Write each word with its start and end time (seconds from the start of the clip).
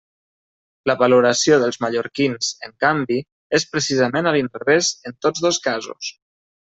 La 0.91 0.95
valoració 1.01 1.59
dels 1.63 1.77
mallorquins, 1.83 2.49
en 2.69 2.73
canvi, 2.85 3.19
és 3.61 3.67
precisament 3.77 4.31
a 4.31 4.37
l'inrevés 4.37 4.91
en 5.11 5.15
tots 5.27 5.45
dos 5.49 5.61
casos. 5.71 6.11